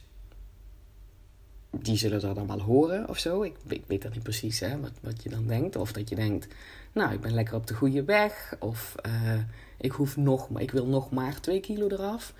die 1.71 1.97
zullen 1.97 2.21
dat 2.21 2.35
dan 2.35 2.47
wel 2.47 2.61
horen 2.61 3.09
of 3.09 3.19
zo. 3.19 3.43
Ik, 3.43 3.55
weet 3.87 4.03
dat 4.03 4.15
niet 4.15 4.23
precies, 4.23 4.61
hè, 4.61 4.81
wat, 4.81 4.93
wat 5.01 5.23
je 5.23 5.29
dan 5.29 5.47
denkt. 5.47 5.77
Of 5.77 5.93
dat 5.93 6.09
je 6.09 6.15
denkt, 6.15 6.47
nou, 6.93 7.13
ik 7.13 7.21
ben 7.21 7.35
lekker 7.35 7.55
op 7.55 7.67
de 7.67 7.75
goede 7.75 8.05
weg. 8.05 8.57
Of 8.59 8.95
uh, 9.07 9.33
ik, 9.81 9.93
hoef 9.93 10.17
nog, 10.17 10.59
ik 10.59 10.71
wil 10.71 10.87
nog 10.87 11.11
maar 11.11 11.41
twee 11.41 11.61
kilo 11.61 11.89
eraf. 11.89 12.35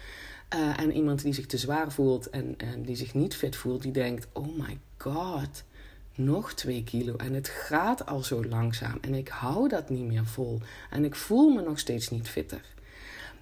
Uh, 0.55 0.81
en 0.81 0.93
iemand 0.93 1.23
die 1.23 1.33
zich 1.33 1.47
te 1.47 1.59
zwaar 1.59 1.93
voelt 1.93 2.31
en, 2.31 2.55
en 2.57 2.83
die 2.83 2.97
zich 2.97 3.15
niet 3.15 3.37
fit 3.37 3.57
voelt, 3.57 3.83
die 3.83 3.93
denkt: 3.93 4.27
Oh 4.33 4.59
my 4.59 4.79
god, 4.99 5.65
nog 6.15 6.53
twee 6.53 6.85
kilo. 6.85 7.17
En 7.17 7.35
het 7.35 7.49
gaat 7.49 8.07
al 8.07 8.23
zo 8.23 8.45
langzaam. 8.45 8.99
En 9.01 9.15
ik 9.15 9.29
hou 9.29 9.69
dat 9.69 9.91
niet 9.91 10.05
meer 10.05 10.27
vol. 10.27 10.61
En 10.91 11.05
ik 11.05 11.15
voel 11.15 11.49
me 11.49 11.63
nog 11.63 11.79
steeds 11.79 12.11
niet 12.11 12.29
fitter. 12.29 12.63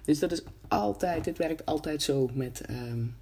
Dus 0.05 0.19
dat 0.19 0.31
is 0.31 0.41
altijd, 0.67 1.23
dit 1.23 1.37
werkt 1.37 1.65
altijd 1.65 2.01
zo 2.01 2.29
met, 2.33 2.61
um, 2.69 3.15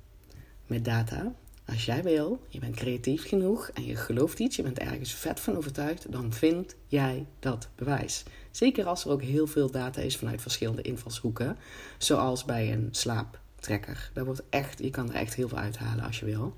met 0.65 0.85
data. 0.85 1.33
Als 1.67 1.85
jij 1.85 2.03
wil, 2.03 2.39
je 2.47 2.59
bent 2.59 2.75
creatief 2.75 3.27
genoeg 3.27 3.69
en 3.73 3.85
je 3.85 3.95
gelooft 3.95 4.39
iets, 4.39 4.55
je 4.55 4.63
bent 4.63 4.79
ergens 4.79 5.13
vet 5.13 5.39
van 5.39 5.57
overtuigd, 5.57 6.11
dan 6.11 6.33
vind 6.33 6.75
jij 6.87 7.25
dat 7.39 7.67
bewijs. 7.75 8.23
Zeker 8.51 8.85
als 8.85 9.05
er 9.05 9.11
ook 9.11 9.21
heel 9.21 9.47
veel 9.47 9.71
data 9.71 10.01
is 10.01 10.17
vanuit 10.17 10.41
verschillende 10.41 10.81
invalshoeken, 10.81 11.57
zoals 11.97 12.45
bij 12.45 12.73
een 12.73 12.87
slaap 12.91 13.39
trekker. 13.59 14.11
Daar 14.13 14.25
wordt 14.25 14.43
echt, 14.49 14.79
je 14.79 14.89
kan 14.89 15.09
er 15.09 15.15
echt 15.15 15.33
heel 15.33 15.47
veel 15.47 15.57
uithalen 15.57 16.03
als 16.03 16.19
je 16.19 16.25
wil. 16.25 16.55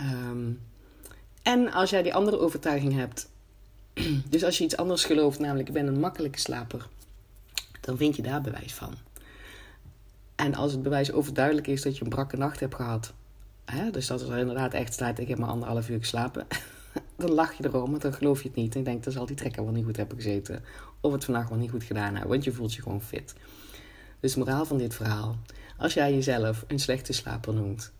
Um, 0.00 0.60
en 1.42 1.72
als 1.72 1.90
jij 1.90 2.02
die 2.02 2.14
andere 2.14 2.38
overtuiging 2.38 2.94
hebt, 2.94 3.28
dus 4.30 4.44
als 4.44 4.58
je 4.58 4.64
iets 4.64 4.76
anders 4.76 5.04
gelooft, 5.04 5.38
namelijk 5.38 5.68
ik 5.68 5.74
ben 5.74 5.86
een 5.86 6.00
makkelijke 6.00 6.38
slaper, 6.38 6.88
dan 7.80 7.96
vind 7.96 8.16
je 8.16 8.22
daar 8.22 8.40
bewijs 8.40 8.74
van. 8.74 8.94
En 10.34 10.54
als 10.54 10.72
het 10.72 10.82
bewijs 10.82 11.12
overduidelijk 11.12 11.66
is 11.66 11.82
dat 11.82 11.96
je 11.96 12.04
een 12.04 12.10
brakke 12.10 12.36
nacht 12.36 12.60
hebt 12.60 12.74
gehad, 12.74 13.12
hè, 13.70 13.90
dus 13.90 14.06
dat 14.06 14.22
er 14.22 14.38
inderdaad 14.38 14.74
echt 14.74 14.92
staat, 14.92 15.18
ik 15.18 15.28
heb 15.28 15.38
maar 15.38 15.48
anderhalf 15.48 15.88
uur 15.88 15.98
geslapen, 15.98 16.46
dan 17.16 17.30
lach 17.30 17.52
je 17.52 17.64
erom, 17.64 17.90
want 17.90 18.02
dan 18.02 18.12
geloof 18.12 18.42
je 18.42 18.48
het 18.48 18.56
niet. 18.56 18.74
En 18.74 18.84
je 18.84 19.00
dan 19.00 19.12
zal 19.12 19.26
die 19.26 19.36
trekker 19.36 19.64
wel 19.64 19.72
niet 19.72 19.84
goed 19.84 19.96
hebben 19.96 20.16
gezeten. 20.16 20.64
Of 21.00 21.12
het 21.12 21.24
vandaag 21.24 21.48
wel 21.48 21.58
niet 21.58 21.70
goed 21.70 21.84
gedaan 21.84 22.12
hebben, 22.12 22.30
want 22.30 22.44
je 22.44 22.52
voelt 22.52 22.74
je 22.74 22.82
gewoon 22.82 23.02
fit. 23.02 23.34
Dus 24.20 24.34
moraal 24.34 24.64
van 24.64 24.78
dit 24.78 24.94
verhaal. 24.94 25.38
Als 25.76 25.94
jij 25.94 26.14
jezelf 26.14 26.64
een 26.66 26.78
slechte 26.78 27.12
slaper 27.12 27.54
noemt. 27.54 27.92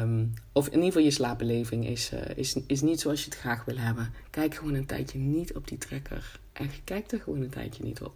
Um, 0.00 0.32
of 0.52 0.66
in 0.66 0.72
ieder 0.72 0.86
geval 0.86 1.02
je 1.02 1.10
slaapbeleving 1.10 1.86
is, 1.86 2.12
uh, 2.12 2.20
is, 2.34 2.56
is 2.66 2.80
niet 2.80 3.00
zoals 3.00 3.24
je 3.24 3.30
het 3.30 3.38
graag 3.38 3.64
wil 3.64 3.76
hebben. 3.76 4.12
Kijk 4.30 4.54
gewoon 4.54 4.74
een 4.74 4.86
tijdje 4.86 5.18
niet 5.18 5.54
op 5.54 5.68
die 5.68 5.78
trekker. 5.78 6.40
En 6.52 6.70
kijk 6.84 7.12
er 7.12 7.20
gewoon 7.20 7.40
een 7.40 7.50
tijdje 7.50 7.84
niet 7.84 8.02
op. 8.02 8.14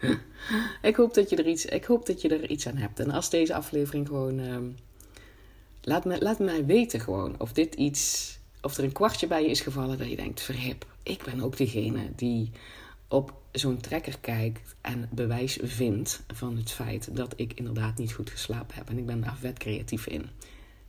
ik, 0.82 0.96
hoop 0.96 1.14
dat 1.14 1.30
je 1.30 1.36
er 1.36 1.46
iets, 1.46 1.64
ik 1.64 1.84
hoop 1.84 2.06
dat 2.06 2.20
je 2.20 2.28
er 2.28 2.50
iets 2.50 2.68
aan 2.68 2.76
hebt. 2.76 3.00
En 3.00 3.10
als 3.10 3.30
deze 3.30 3.54
aflevering 3.54 4.06
gewoon. 4.06 4.38
Um, 4.38 4.76
laat, 5.88 6.04
me, 6.04 6.22
laat 6.22 6.38
mij 6.38 6.66
weten 6.66 7.00
gewoon 7.00 7.34
of 7.38 7.52
dit 7.52 7.74
iets. 7.74 8.36
Of 8.60 8.76
er 8.76 8.84
een 8.84 8.92
kwartje 8.92 9.26
bij 9.26 9.42
je 9.42 9.48
is 9.48 9.60
gevallen 9.60 9.98
dat 9.98 10.10
je 10.10 10.16
denkt: 10.16 10.40
verhip, 10.40 10.86
ik 11.02 11.22
ben 11.24 11.40
ook 11.40 11.56
degene 11.56 12.00
die 12.16 12.50
op 13.08 13.32
zo'n 13.52 13.80
trekker 13.80 14.18
kijkt 14.20 14.74
en 14.80 15.08
bewijs 15.12 15.58
vindt 15.62 16.22
van 16.34 16.56
het 16.56 16.70
feit 16.70 17.16
dat 17.16 17.32
ik 17.36 17.52
inderdaad 17.52 17.98
niet 17.98 18.12
goed 18.12 18.30
geslapen 18.30 18.74
heb. 18.74 18.88
En 18.88 18.98
ik 18.98 19.06
ben 19.06 19.20
daar 19.20 19.36
vet 19.36 19.58
creatief 19.58 20.06
in. 20.06 20.26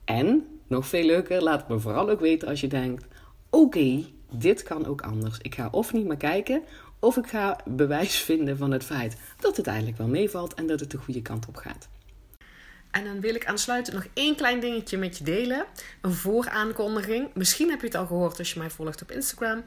En, 0.05 0.47
nog 0.67 0.87
veel 0.87 1.05
leuker, 1.05 1.43
laat 1.43 1.69
me 1.69 1.79
vooral 1.79 2.09
ook 2.09 2.19
weten 2.19 2.47
als 2.47 2.61
je 2.61 2.67
denkt: 2.67 3.05
oké, 3.49 4.05
dit 4.31 4.63
kan 4.63 4.85
ook 4.85 5.01
anders. 5.01 5.37
Ik 5.41 5.55
ga 5.55 5.67
of 5.71 5.93
niet 5.93 6.05
meer 6.05 6.17
kijken, 6.17 6.63
of 6.99 7.17
ik 7.17 7.27
ga 7.27 7.59
bewijs 7.65 8.17
vinden 8.17 8.57
van 8.57 8.71
het 8.71 8.83
feit 8.83 9.17
dat 9.39 9.57
het 9.57 9.67
eigenlijk 9.67 9.97
wel 9.97 10.07
meevalt 10.07 10.53
en 10.53 10.67
dat 10.67 10.79
het 10.79 10.91
de 10.91 10.97
goede 10.97 11.21
kant 11.21 11.47
op 11.47 11.55
gaat. 11.55 11.89
En 12.91 13.03
dan 13.03 13.19
wil 13.19 13.35
ik 13.35 13.45
aansluitend 13.45 13.95
nog 13.95 14.07
één 14.13 14.35
klein 14.35 14.59
dingetje 14.59 14.97
met 14.97 15.17
je 15.17 15.23
delen. 15.23 15.65
Een 16.01 16.13
vooraankondiging. 16.13 17.29
Misschien 17.33 17.69
heb 17.69 17.79
je 17.79 17.85
het 17.85 17.95
al 17.95 18.05
gehoord 18.05 18.39
als 18.39 18.53
je 18.53 18.59
mij 18.59 18.69
volgt 18.69 19.01
op 19.01 19.11
Instagram. 19.11 19.63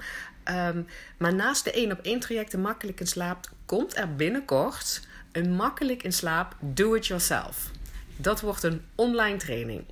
Um, 0.50 0.87
maar 1.17 1.35
naast 1.35 1.64
de 1.64 1.73
1 1.73 1.93
op 1.93 1.99
1 2.02 2.21
trajecten 2.21 2.61
Makkelijk 2.61 3.00
in 3.00 3.07
Slaap 3.07 3.50
komt 3.67 3.97
er 3.97 4.17
binnenkort 4.17 5.00
een 5.33 5.52
Makkelijk 5.55 6.02
in 6.02 6.12
Slaap 6.12 6.57
Do-It-Yourself. 6.61 7.71
Dat 8.17 8.41
wordt 8.41 8.62
een 8.62 8.85
online 8.95 9.37
training. 9.37 9.85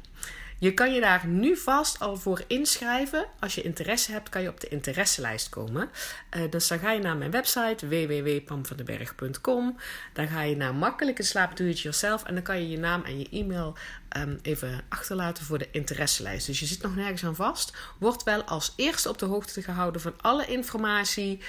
Je 0.60 0.74
kan 0.74 0.92
je 0.94 1.00
daar 1.00 1.26
nu 1.26 1.56
vast 1.56 2.00
al 2.00 2.16
voor 2.16 2.44
inschrijven. 2.46 3.26
Als 3.38 3.54
je 3.54 3.62
interesse 3.62 4.12
hebt, 4.12 4.28
kan 4.28 4.42
je 4.42 4.48
op 4.48 4.60
de 4.60 4.68
interesselijst 4.68 5.48
komen. 5.48 5.90
Uh, 6.36 6.50
dus 6.50 6.68
dan 6.68 6.78
ga 6.78 6.92
je 6.92 7.00
naar 7.00 7.16
mijn 7.16 7.30
website 7.30 7.88
www.pamvandenberg.com. 7.88 9.76
Dan 10.12 10.28
ga 10.28 10.42
je 10.42 10.56
naar 10.56 10.74
makkelijke 10.74 11.22
slaap 11.22 11.56
do 11.56 11.64
it 11.64 11.80
yourself. 11.80 12.24
En 12.24 12.34
dan 12.34 12.42
kan 12.42 12.60
je 12.60 12.68
je 12.68 12.78
naam 12.78 13.02
en 13.02 13.18
je 13.18 13.28
e-mail 13.30 13.76
um, 14.16 14.38
even 14.42 14.80
achterlaten 14.88 15.44
voor 15.44 15.58
de 15.58 15.68
interesselijst. 15.70 16.46
Dus 16.46 16.60
je 16.60 16.66
zit 16.66 16.82
nog 16.82 16.96
nergens 16.96 17.24
aan 17.24 17.34
vast. 17.34 17.76
Wordt 17.98 18.22
wel 18.22 18.42
als 18.42 18.72
eerste 18.76 19.08
op 19.08 19.18
de 19.18 19.26
hoogte 19.26 19.62
gehouden 19.62 20.00
van 20.00 20.14
alle 20.20 20.46
informatie. 20.46 21.40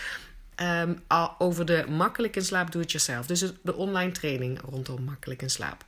Um, 0.55 1.03
over 1.37 1.65
de 1.65 1.85
makkelijk 1.89 2.35
in 2.35 2.45
slaap 2.45 2.71
do 2.71 2.79
it 2.79 2.91
yourself. 2.91 3.25
Dus 3.25 3.39
de 3.61 3.75
online 3.75 4.11
training 4.11 4.59
rondom 4.69 5.03
makkelijk 5.03 5.41
in 5.41 5.49
slaap. 5.49 5.85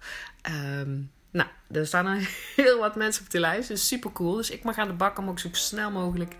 Um, 0.79 1.11
Nou, 1.33 1.49
er 1.71 1.87
staan 1.87 2.17
heel 2.55 2.79
wat 2.79 2.95
mensen 2.95 3.23
op 3.23 3.29
de 3.29 3.39
lijst. 3.39 3.67
Dus 3.67 3.87
super 3.87 4.11
cool. 4.11 4.35
Dus 4.35 4.49
ik 4.49 4.63
mag 4.63 4.77
aan 4.77 4.87
de 4.87 4.93
bak 4.93 5.17
om 5.17 5.29
ook 5.29 5.39
zo 5.39 5.49
snel 5.51 5.91
mogelijk 5.91 6.35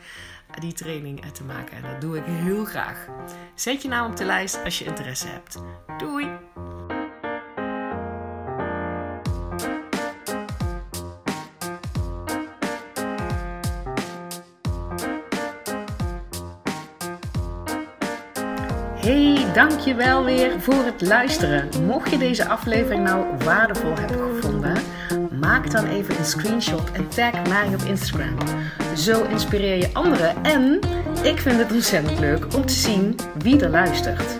die 0.60 0.74
training 0.74 1.26
te 1.32 1.44
maken. 1.44 1.78
En 1.78 1.92
dat 1.92 2.02
doe 2.02 2.18
ik 2.18 2.24
heel 2.26 2.66
graag. 2.66 3.08
Zet 3.56 3.82
je 3.82 3.88
naam 3.88 4.12
op 4.12 4.18
de 4.18 4.26
lijst 4.26 4.64
als 4.64 4.80
je 4.80 4.86
interesse 4.86 5.28
hebt. 5.28 5.58
Doei! 5.98 6.93
Hey, 19.04 19.46
dankjewel 19.54 20.24
weer 20.24 20.62
voor 20.62 20.84
het 20.86 21.02
luisteren. 21.02 21.70
Mocht 21.86 22.10
je 22.10 22.18
deze 22.18 22.48
aflevering 22.48 23.04
nou 23.04 23.26
waardevol 23.44 23.94
hebben 23.96 24.18
gevonden, 24.18 24.78
maak 25.40 25.72
dan 25.72 25.86
even 25.86 26.18
een 26.18 26.26
screenshot 26.26 26.92
en 26.92 27.08
tag 27.08 27.48
mij 27.50 27.68
op 27.74 27.82
Instagram. 27.82 28.38
Zo 28.96 29.24
inspireer 29.24 29.78
je 29.78 29.90
anderen 29.94 30.44
en 30.44 30.80
ik 31.24 31.40
vind 31.40 31.58
het 31.58 31.72
ontzettend 31.72 32.20
leuk 32.20 32.56
om 32.56 32.66
te 32.66 32.74
zien 32.74 33.16
wie 33.38 33.60
er 33.60 33.70
luistert. 33.70 34.40